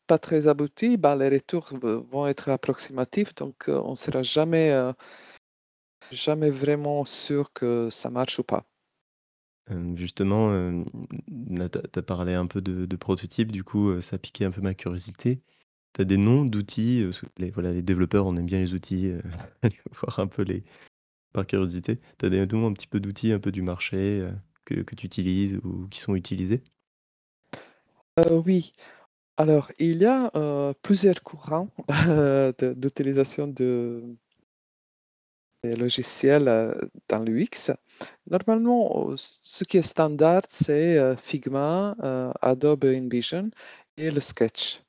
pas 0.08 0.18
très 0.20 0.48
abouti, 0.48 0.98
bah, 0.98 1.16
les 1.16 1.30
retours 1.30 1.70
vont 2.12 2.28
être 2.28 2.50
approximatifs 2.50 3.34
donc 3.36 3.70
heu, 3.70 3.80
on 3.80 3.96
sera 3.96 4.24
jamais, 4.24 4.72
heu 4.72 4.94
jamais 6.12 6.50
vraiment 6.50 7.06
sûr 7.06 7.52
que 7.54 7.90
ça 7.90 8.10
marche 8.10 8.40
ou 8.40 8.44
pas. 8.44 8.66
Justement, 9.96 10.52
tu 11.28 12.00
as 12.00 12.02
parlé 12.04 12.36
un 12.36 12.46
peu 12.46 12.62
de 12.62 12.96
prototypes, 12.96 13.52
du 13.52 13.64
coup, 13.64 14.00
ça 14.02 14.18
a 14.18 14.20
piqué 14.20 14.46
un 14.46 14.52
peu 14.52 14.62
ma 14.62 14.76
curiosité. 14.76 15.42
Tu 15.94 16.02
as 16.02 16.06
des 16.06 16.18
noms 16.18 16.46
d'outils, 16.46 17.10
les 17.38 17.50
voilà, 17.52 17.72
les 17.72 17.82
développeurs, 17.82 18.28
on 18.28 18.36
aime 18.38 18.46
bien 18.46 18.60
les 18.60 18.74
outils, 18.76 19.14
voir 20.02 20.20
un 20.20 20.28
peu 20.28 20.44
les 20.44 20.64
par 21.36 21.48
curiosité. 21.48 22.00
Tu 22.20 22.26
as 22.26 22.30
des 22.30 22.46
noms 22.48 22.68
un 22.68 22.74
petit 22.74 22.88
peu 22.88 23.00
d'outils 23.00 23.32
un 23.34 23.40
peu 23.40 23.52
du 23.52 23.62
marché, 23.62 24.22
heu, 24.22 24.34
que 24.66 24.96
tu 24.96 25.06
utilises 25.08 25.60
ou 25.64 25.88
qui 25.90 26.00
sont 26.00 26.16
utilisés? 26.16 26.64
Heu, 28.18 28.42
oui. 28.46 28.72
Alors, 29.38 29.72
il 29.80 29.98
y 30.00 30.06
a, 30.06 30.32
heu, 30.36 30.74
plusieurs 30.84 31.24
courants 31.24 31.70
d'utilisation 32.78 33.48
de 33.48 34.16
des 35.64 35.76
logiciels, 35.76 36.48
heu, 36.48 36.90
dans 37.10 37.24
l'UX. 37.24 37.72
Normalement, 38.30 39.14
ce 39.18 39.64
qui 39.64 39.78
est 39.78 39.82
standard, 39.82 40.44
c'est, 40.50 41.16
Figma, 41.18 41.96
Adobe 42.42 42.86
InVision 42.86 43.50
et 43.98 44.12
le 44.12 44.20
Sketch. 44.20 44.82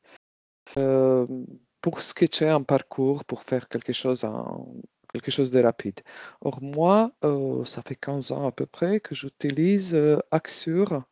Hem, 0.77 1.47
pour 1.83 2.03
sketcher 2.03 2.49
un 2.51 2.63
parcours, 2.63 3.25
pour 3.25 3.43
faire 3.43 3.69
quelque 3.69 3.93
chose 3.95 4.25
en 4.25 4.69
quelque 5.17 5.31
chose 5.31 5.51
de 5.51 5.61
rapide. 5.63 6.01
Or 6.41 6.61
moi, 6.63 7.13
heu, 7.25 7.65
ça 7.65 7.83
fait 7.83 7.97
15 7.97 8.33
ans 8.33 8.47
à 8.47 8.53
peu 8.53 8.67
près 8.67 9.01
que 9.01 9.15
j'utilise, 9.15 9.95
heu, 9.95 10.19
Axure. 10.31 11.03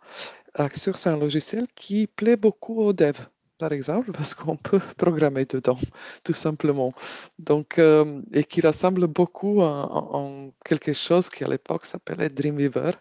Axure, 0.55 0.99
c'est 0.99 1.11
un 1.11 1.19
logiciel 1.19 1.67
qui 1.77 2.07
plaît 2.07 2.37
beaucoup 2.37 2.81
aux 2.81 2.93
devs, 2.93 3.27
par 3.59 3.73
exemple, 3.73 4.13
parce 4.19 4.35
qu'on 4.35 4.57
peut 4.57 4.81
programmer 4.99 5.45
dedans, 5.47 5.79
tout 6.25 6.35
simplement. 6.35 6.93
Donc, 7.39 7.79
hem 7.79 8.25
et 8.33 8.45
qui 8.45 8.61
rassemble 8.61 9.07
beaucoup 9.09 9.61
en 9.63 10.51
quelque 10.65 10.93
chose 10.95 11.29
qui 11.31 11.45
à 11.45 11.49
l'époque 11.49 11.85
s'appelait 11.87 12.31
Dreamweaver, 12.31 12.93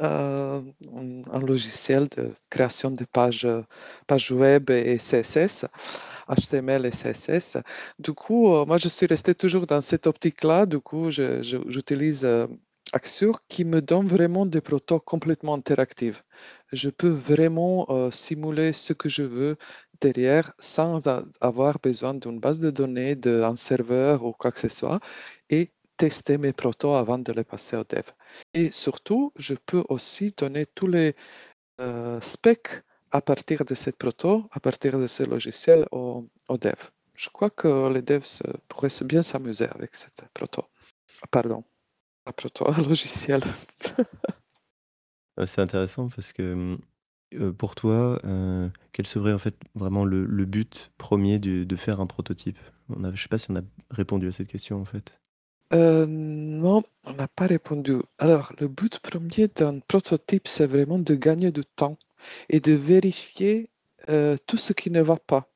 un 0.00 0.62
un 1.32 1.40
logiciel 1.40 2.08
de 2.16 2.32
création 2.50 2.90
de 2.90 3.04
pages, 3.04 3.46
pages 4.06 4.30
web 4.32 4.70
et 4.70 4.98
CSS, 4.98 5.66
HTML 6.34 6.86
et 6.86 6.92
CSS. 6.92 7.58
Du 7.98 8.12
coup, 8.12 8.48
heu, 8.54 8.64
moi 8.66 8.78
je 8.78 8.88
suis 8.88 9.06
resté 9.06 9.34
toujours 9.34 9.66
dans 9.66 9.80
cette 9.80 10.06
optique-là, 10.06 10.66
du 10.66 10.80
coup 10.80 11.10
j'utilise, 11.10 12.24
heu, 12.24 12.48
Axure 12.94 13.40
qui 13.48 13.64
me 13.64 13.80
donne 13.80 14.06
vraiment 14.06 14.44
des 14.44 14.60
protos 14.60 15.00
complètement 15.00 15.54
interactives. 15.54 16.22
Je 16.72 16.90
peux 16.90 17.08
vraiment, 17.08 17.86
heu, 17.90 18.10
simuler 18.10 18.72
ce 18.74 18.92
que 18.92 19.08
je 19.08 19.22
veux 19.22 19.56
derrière 20.00 20.52
sans 20.58 21.06
avoir 21.40 21.78
besoin 21.78 22.12
d'une 22.14 22.38
base 22.40 22.60
de 22.60 22.70
données, 22.70 23.14
d'un 23.16 23.56
serveur 23.56 24.24
ou 24.24 24.32
quoi 24.32 24.50
que 24.52 24.60
ce 24.60 24.68
soit 24.68 25.00
et 25.48 25.70
tester 25.96 26.36
mes 26.38 26.52
protos 26.52 26.94
avant 26.94 27.18
de 27.18 27.32
les 27.32 27.44
passer 27.44 27.76
aux 27.76 27.84
devs. 27.84 28.12
Et 28.54 28.72
surtout, 28.72 29.32
je 29.36 29.54
peux 29.54 29.84
aussi 29.88 30.34
donner 30.36 30.66
tous 30.66 30.86
les, 30.88 31.14
specs 32.20 32.82
à 33.12 33.20
partir 33.20 33.64
de 33.64 33.74
cette 33.74 33.96
proto, 33.96 34.48
à 34.52 34.60
partir 34.60 34.98
de 34.98 35.06
ce 35.06 35.22
logiciel 35.22 35.86
aux 35.92 36.26
aux 36.48 36.58
devs. 36.58 36.90
Je 37.14 37.28
crois 37.30 37.50
que 37.50 37.92
les 37.92 38.02
devs 38.02 38.26
pourraient 38.68 38.88
bien 39.04 39.22
s'amuser 39.22 39.68
avec 39.68 39.94
cette 39.94 40.24
proto. 40.34 40.62
Pardon, 41.30 41.62
pas 42.24 42.32
proto, 42.32 42.68
un 42.70 42.82
logiciel. 42.88 43.42
Heu, 45.38 45.46
c'est 45.46 45.60
intéressant 45.60 46.08
parce 46.08 46.32
que, 46.32 46.78
heu, 47.34 47.52
pour 47.52 47.74
toi, 47.74 48.18
heu, 48.24 48.70
quel 48.92 49.06
serait 49.06 49.32
en 49.32 49.38
fait 49.38 49.56
vraiment 49.74 50.04
le 50.04 50.24
le 50.24 50.44
but 50.44 50.90
1er 50.98 51.38
du 51.38 51.66
de 51.66 51.76
faire 51.76 52.00
un 52.00 52.06
prototype? 52.06 52.58
On 52.88 53.04
a 53.04 53.14
je 53.14 53.22
sais 53.22 53.28
pas 53.28 53.38
si 53.38 53.50
on 53.50 53.56
a 53.56 53.62
répondu 53.90 54.28
à 54.28 54.32
cette 54.32 54.48
question 54.48 54.80
en 54.80 54.84
fait. 54.84 55.20
Non, 55.72 56.82
on 57.04 57.12
n'a 57.14 57.28
pas 57.28 57.46
répondu. 57.46 57.94
Alors, 58.18 58.52
le 58.60 58.68
but 58.68 59.00
1er 59.00 59.48
d'un 59.48 59.80
prototype, 59.80 60.46
c'est 60.46 60.66
vraiment 60.66 60.98
de 60.98 61.14
gagner 61.14 61.50
du 61.50 61.64
temps 61.64 61.96
et 62.48 62.60
de 62.60 62.72
vérifier, 62.72 63.68
heu, 64.08 64.36
tout 64.46 64.56
ce 64.56 64.72
qui 64.72 64.90
ne 64.90 65.00
va 65.02 65.16
pas. 65.16 65.48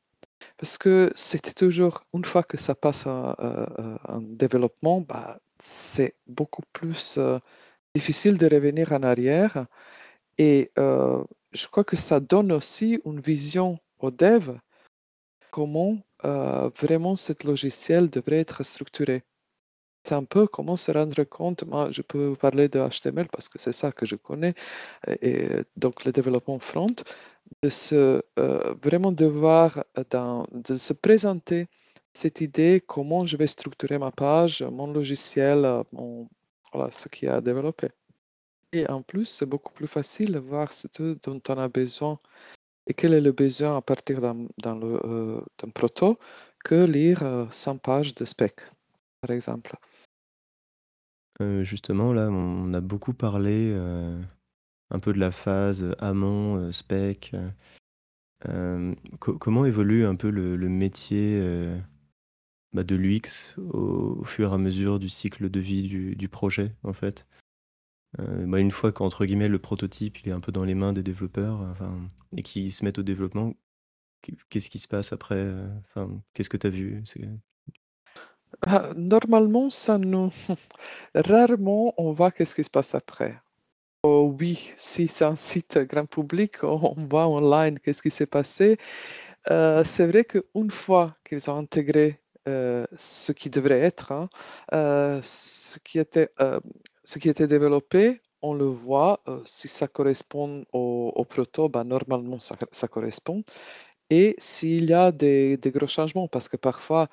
Parce 0.59 0.79
que 0.79 1.13
c'était 1.17 1.53
toujours 1.55 2.05
une 2.15 2.25
fois 2.25 2.43
que 2.43 2.57
ça 2.59 2.75
passe 2.75 3.07
en, 3.07 3.35
développement, 4.23 5.01
bah, 5.03 5.41
c'est 5.59 6.15
beaucoup 6.27 6.63
plus, 6.73 7.19
heu, 7.19 7.41
difficile 7.95 8.39
de 8.39 8.47
revenir 8.49 8.93
en 8.93 9.03
arrière 9.03 9.67
et 10.39 10.73
heu, 10.79 11.25
je 11.53 11.67
crois 11.69 11.85
que 11.85 11.97
ça 11.97 12.21
donne 12.21 12.53
aussi 12.53 13.01
une 13.07 13.21
vision 13.21 13.79
aux 14.01 14.11
devs, 14.11 14.59
comment, 15.51 15.97
vraiment 16.25 17.17
cet 17.17 17.45
logiciel 17.45 18.11
devrait 18.11 18.41
être 18.41 18.63
structuré. 18.63 19.23
C'est 20.07 20.15
un 20.15 20.23
peu 20.25 20.47
comment 20.47 20.77
se 20.77 20.93
rendre 20.93 21.25
compte 21.25 21.65
moi, 21.65 21.89
je 21.91 22.01
peux 22.01 22.27
vous 22.29 22.37
parler 22.37 22.69
de 22.69 22.79
HTML 22.79 23.27
parce 23.33 23.49
que 23.49 23.59
c'est 23.59 23.73
ça 23.73 23.91
que 23.91 24.07
je 24.07 24.15
connais 24.15 24.55
et 25.23 25.49
donc 25.77 26.05
le 26.05 26.13
développement 26.13 26.61
front, 26.61 26.87
de 27.63 27.69
se, 27.71 28.23
heu, 28.39 28.77
vraiment 28.85 29.13
devoir, 29.13 29.85
heu, 29.99 30.05
dans 30.11 30.47
de 30.53 30.77
se 30.77 30.93
présenter 30.95 31.69
cette 32.15 32.41
idée, 32.43 32.83
comment 32.87 33.25
je 33.27 33.37
vais 33.37 33.49
structurer 33.49 33.99
ma 33.99 34.13
page, 34.13 34.63
mon 34.63 34.89
logiciel, 34.93 35.61
mon 35.93 36.29
voilà, 36.73 36.91
ce 36.93 37.09
qu'il 37.09 37.29
y 37.29 37.31
a 37.33 37.37
à 37.37 37.41
développer. 37.41 37.89
Et 38.73 38.89
en 38.91 39.03
plus, 39.03 39.27
c'est 39.27 39.47
beaucoup 39.47 39.73
plus 39.73 39.89
facile 39.89 40.33
de 40.33 40.39
voir 40.41 40.73
ce 40.73 40.89
dont 41.27 41.41
on 41.51 41.59
a 41.59 41.69
besoin 41.69 42.19
et 42.89 42.95
quel 42.95 43.15
est 43.15 43.23
le 43.23 43.33
besoin 43.33 43.77
à 43.79 43.83
partir 43.83 44.21
d'un 44.23 44.47
proto 45.75 46.17
que 46.65 46.85
lire, 46.85 47.23
heu, 47.25 47.49
100 47.53 47.79
pages 47.79 48.15
de 48.15 48.25
spec, 48.27 48.57
par 49.23 49.33
exemple. 49.33 49.77
Heu, 51.41 51.63
justement 51.65 52.13
là, 52.13 52.29
on 52.31 52.73
a 52.75 52.81
beaucoup 52.81 53.13
parlé, 53.15 53.73
heu, 53.75 54.19
un 54.91 54.99
peu 55.01 55.13
de 55.15 55.19
la 55.21 55.33
phase, 55.33 55.85
heu, 55.85 55.95
amont, 56.01 56.73
spec, 56.73 57.35
comment 59.41 59.65
évolue 59.67 60.05
un 60.07 60.17
peu 60.17 60.31
le 60.31 60.69
métier, 60.69 61.41
bah, 62.73 62.85
de 62.85 62.97
l'UX 62.97 63.57
au 63.59 64.25
fur 64.25 64.53
et 64.53 64.55
à 64.55 64.59
mesure 64.59 64.99
du 65.01 65.09
cycle 65.11 65.51
de 65.51 65.61
vie 65.61 66.17
du 66.17 66.29
projet, 66.31 66.75
en 66.85 66.93
fait? 66.93 67.27
Bah, 68.19 68.61
une 68.61 68.73
fois 68.73 68.93
qu'entre 68.93 69.27
guillemets 69.27 69.49
«le 69.49 69.59
prototype» 69.61 70.19
il 70.23 70.31
est 70.31 70.33
un 70.33 70.41
peu 70.41 70.53
dans 70.53 70.65
les 70.65 70.75
mains 70.77 70.93
des 70.95 71.03
développeurs, 71.05 71.61
enfin 71.63 71.99
et 72.37 72.43
qu'ils 72.43 72.73
se 72.73 72.85
mettent 72.85 72.99
au 73.01 73.05
développement, 73.05 73.55
qu'est 74.23 74.37
qu'est-ce 74.51 74.71
qui 74.71 74.79
se 74.81 74.89
passe 74.89 75.13
après, 75.15 75.53
qu'est-ce 76.35 76.51
que 76.51 76.57
tu 76.59 76.67
as 76.69 76.71
vu? 76.71 77.05
Ah, 78.67 78.91
normalement, 78.97 79.71
ça 79.71 79.99
nous 79.99 80.31
rarement 81.15 81.95
on 81.99 82.13
voit 82.13 82.31
qu'est-ce 82.31 82.55
qui 82.55 82.65
se 82.65 82.71
passe 82.71 82.95
après. 82.95 83.39
Oh 84.05 84.35
oui, 84.41 84.73
si 84.77 85.09
c'est 85.09 85.25
un 85.27 85.37
site 85.37 85.79
grand 85.89 86.07
public, 86.07 86.57
on 86.65 86.95
voit 87.11 87.29
online 87.29 87.79
qu'est-ce 87.81 88.03
qui 88.03 88.11
s'est 88.11 88.27
passé. 88.27 88.79
Heu, 89.51 89.83
c'est 89.85 90.07
vrai 90.09 90.25
qu'une 90.25 90.71
fois 90.71 91.17
qu'ils 91.29 91.51
ont 91.51 91.59
intégré, 91.59 92.21
heu, 92.49 92.87
ce 92.97 93.33
qui 93.33 93.51
devrait 93.51 93.81
être, 93.81 94.13
hein, 94.13 94.29
heu, 94.75 95.21
ce 95.23 95.79
qui 95.81 95.99
était, 96.01 96.31
ce 97.05 97.19
qui 97.19 97.29
était 97.31 97.47
développé, 97.49 98.23
on 98.43 98.55
le 98.55 98.67
voit, 98.67 99.23
si 99.45 99.69
ça 99.69 99.89
correspond 99.89 100.65
au 100.73 101.25
proto, 101.29 101.69
bah, 101.69 101.85
normalement 101.85 102.39
ça 102.41 102.89
correspond 102.89 103.45
et 104.11 104.35
s'il 104.39 104.85
y 104.91 104.95
a 104.95 105.13
des 105.13 105.59
gros 105.67 105.87
changements 105.87 106.29
parce 106.29 106.49
que 106.49 106.57
parfois, 106.57 107.09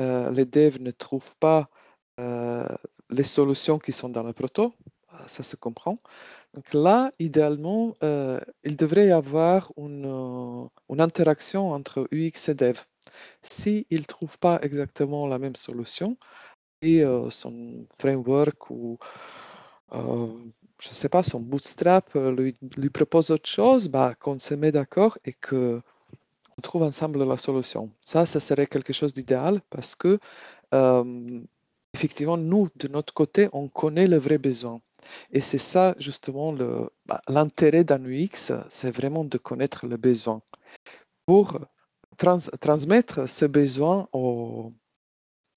heu, 0.00 0.30
les 0.32 0.44
devs 0.46 0.80
ne 0.80 0.90
trouvent 0.92 1.36
pas, 1.38 1.68
heu, 2.20 2.66
les 3.10 3.24
solutions 3.24 3.78
qui 3.78 3.92
sont 3.92 4.08
dans 4.08 4.22
le 4.22 4.32
proto, 4.32 4.74
ah, 5.10 5.24
ça 5.28 5.42
se 5.42 5.56
comprend. 5.56 5.98
Donc 6.54 6.72
là, 6.74 7.10
idéalement, 7.18 7.94
il 8.64 8.76
devrait 8.76 9.08
y 9.08 9.12
avoir 9.12 9.72
une, 9.78 10.68
interaction 10.98 11.70
entre 11.72 12.08
UX 12.12 12.48
et 12.48 12.54
dev. 12.54 12.78
S'ils 13.42 13.86
ne 13.90 14.02
trouvent 14.04 14.38
pas 14.38 14.58
exactement 14.62 15.26
la 15.26 15.38
même 15.38 15.56
solution 15.56 16.16
et 16.82 17.04
son 17.30 17.86
framework 17.98 18.70
ou, 18.70 18.98
je 19.92 19.98
ne 20.88 20.94
sais 20.94 21.08
pas, 21.08 21.22
son 21.22 21.40
bootstrap, 21.40 22.14
lui 22.14 22.56
lui 22.76 22.90
propose 22.90 23.30
autre 23.30 23.48
chose, 23.48 23.88
bah, 23.88 24.14
qu'on 24.20 24.38
se 24.38 24.54
met 24.54 24.72
d'accord 24.72 25.18
et 25.24 25.34
qu'on 26.56 26.62
trouve 26.62 26.82
ensemble 26.82 27.22
la 27.24 27.36
solution. 27.36 27.90
Ça, 28.00 28.24
ça 28.26 28.40
serait 28.40 28.66
quelque 28.66 28.92
chose 28.92 29.12
d'idéal 29.12 29.60
parce 29.70 29.94
que, 29.94 30.18
effectivement, 31.94 32.36
nous, 32.36 32.68
de 32.76 32.88
notre 32.88 33.12
côté, 33.14 33.48
on 33.52 33.68
connaît 33.68 34.06
le 34.06 34.16
vrai 34.16 34.38
besoin 34.38 34.80
et 35.30 35.40
c'est 35.40 35.58
ça 35.58 35.94
justement 35.98 36.52
bah, 37.06 37.20
l'intérêt 37.28 37.84
d'un 37.84 38.02
UX, 38.04 38.52
c'est 38.68 38.90
vraiment 38.90 39.24
de 39.24 39.38
connaître 39.38 39.86
le 39.86 39.96
besoin 39.96 40.42
pour 41.26 41.60
trans 42.16 42.38
transmettre 42.60 43.28
ce 43.28 43.44
besoin 43.44 44.08
aux 44.12 44.72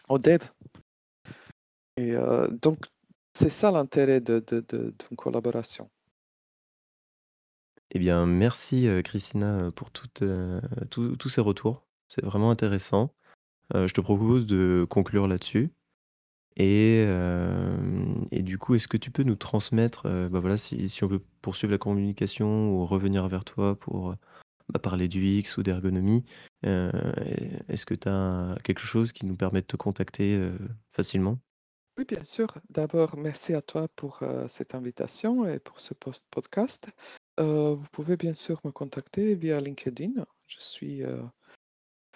aux 0.07 0.19
devs 0.19 0.51
et 1.97 2.13
donc 2.61 2.77
c'est 3.33 3.49
ça 3.49 3.71
l'intérêt 3.71 4.21
d'une 4.21 4.93
collaboration. 5.17 5.89
Eh 7.91 7.99
bien, 7.99 8.25
merci, 8.27 8.85
heu, 8.87 9.01
Christina, 9.01 9.63
heu, 9.63 9.71
pour 9.71 9.89
heu, 10.21 10.61
tous 10.91 11.29
ces 11.29 11.41
retours. 11.41 11.87
C'est 12.07 12.23
vraiment 12.23 12.51
intéressant. 12.51 13.13
Je 13.73 13.93
te 13.93 14.01
propose 14.01 14.47
de 14.47 14.85
conclure 14.89 15.27
là-dessus 15.27 15.71
et 16.57 17.05
du 18.31 18.57
coup, 18.57 18.75
est-ce 18.75 18.87
que 18.87 18.97
tu 18.97 19.11
peux 19.11 19.23
nous 19.23 19.35
transmettre, 19.35 20.03
bah, 20.29 20.39
voilà, 20.39 20.57
si 20.57 21.03
on 21.03 21.07
veut 21.07 21.23
poursuivre 21.41 21.71
la 21.71 21.77
communication 21.77 22.71
ou 22.71 22.85
revenir 22.85 23.27
vers 23.27 23.45
toi 23.45 23.77
pour, 23.77 24.15
bah, 24.69 24.79
parler 24.79 25.07
du 25.07 25.23
X 25.23 25.57
ou 25.57 25.63
d'ergonomie, 25.63 26.25
est-ce 26.63 27.85
que 27.85 27.93
tu 27.93 28.09
as 28.09 28.57
quelque 28.63 28.81
chose 28.81 29.11
qui 29.11 29.27
nous 29.27 29.35
permet 29.35 29.61
de 29.61 29.67
te 29.67 29.77
contacter, 29.77 30.41
facilement? 30.91 31.39
Oui, 31.99 32.05
bien 32.07 32.23
sûr. 32.23 32.47
D'abord, 32.69 33.17
merci 33.17 33.53
à 33.53 33.61
toi 33.61 33.87
pour, 33.95 34.23
cette 34.47 34.73
invitation 34.73 35.47
et 35.47 35.59
pour 35.59 35.79
ce 35.79 35.93
post 35.93 36.25
podcast. 36.31 36.89
Heu, 37.39 37.73
vous 37.73 37.87
pouvez 37.91 38.17
bien 38.17 38.35
sûr 38.35 38.59
me 38.63 38.71
contacter 38.71 39.35
via 39.35 39.59
LinkedIn. 39.59 40.25
Je 40.47 40.59
suis, 40.59 41.03
heu, 41.03 41.21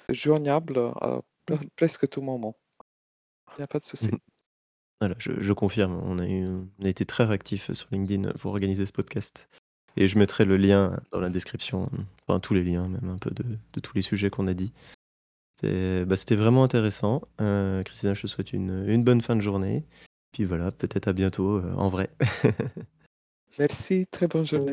joignable 0.10 0.78
à 0.78 1.22
pre 1.46 1.56
OK. 1.56 1.68
presque 1.76 2.10
tout 2.10 2.22
moment. 2.22 2.56
Il 3.58 3.62
y 3.62 3.64
a 3.64 3.68
pas 3.68 3.80
de 3.80 3.86
souci. 3.86 4.08
Mmh 4.08 4.18
Voilà, 5.02 5.16
je 5.20 5.32
je 5.42 5.54
confirme, 5.54 6.00
on 6.06 6.20
a 6.20 6.28
eu 6.28 6.46
on 6.48 6.86
a 6.86 6.90
été 6.90 7.06
très 7.06 7.26
réactifs, 7.26 7.72
sur 7.74 7.88
LinkedIn, 7.92 8.32
pour 8.40 8.52
organiser 8.52 8.86
ce 8.86 8.94
podcast 8.94 9.50
et 9.98 10.08
je 10.08 10.18
mettrai 10.18 10.46
le 10.46 10.58
lien 10.58 11.00
dans 11.12 11.20
la 11.20 11.30
description, 11.30 11.90
enfin 12.28 12.40
tous 12.40 12.54
les 12.54 12.64
liens 12.64 12.88
même 12.88 13.10
un 13.10 13.18
peu 13.18 13.32
de 13.32 13.44
de 13.74 13.80
tous 13.82 13.96
les 13.96 14.02
sujets 14.02 14.30
qu'on 14.30 14.48
a 14.48 14.54
dit. 14.54 14.74
Bah, 15.64 16.16
c'était 16.18 16.36
vraiment 16.36 16.64
intéressant, 16.64 17.22
heu, 17.40 17.82
Christina, 17.86 18.14
je 18.14 18.24
te 18.24 18.28
souhaite 18.28 18.52
une, 18.54 18.86
une 18.88 19.04
bonne 19.04 19.22
fin 19.22 19.36
de 19.36 19.42
journée, 19.42 19.86
puis 20.34 20.44
voilà, 20.44 20.72
peut-être 20.72 21.08
à 21.08 21.14
bientôt, 21.14 21.58
heu, 21.60 21.74
en 21.78 21.90
vrai. 21.90 22.10
Merci, 23.60 24.08
très 24.08 24.28
bonne 24.28 24.46
journée. 24.46 24.72